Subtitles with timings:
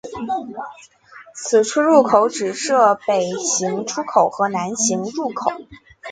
[1.35, 5.51] 此出入口只设北行出口与南行入口。